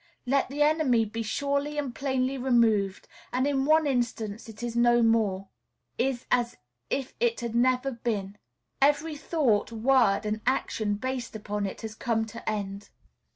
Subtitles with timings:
[0.25, 5.03] Let the enemy be surely and plainly removed, and in one instance it is no
[5.03, 5.49] more,
[5.99, 6.57] is as
[6.89, 8.39] if it had never been.
[8.81, 12.89] Every thought, word, and action based upon it has come to end.